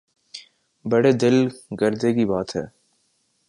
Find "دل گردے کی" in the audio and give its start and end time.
1.11-2.25